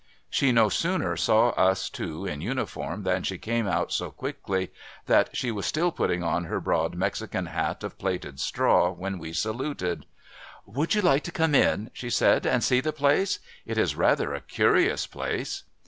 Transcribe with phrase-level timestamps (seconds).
[0.31, 4.71] She no sooner saw us two in uniform, than she came out so quickly
[5.05, 9.31] that she was still putting on her broad Mexican hat of plaited straw when we
[9.31, 10.07] saluted.'
[10.75, 13.37] Would you like to come in,' she said,' and see the place?
[13.63, 15.65] It is rather a curious place.'